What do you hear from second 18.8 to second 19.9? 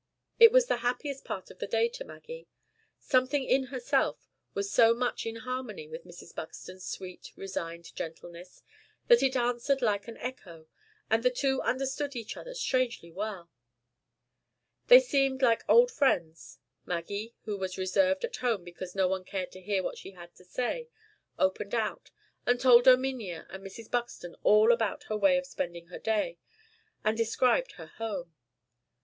no one cared to hear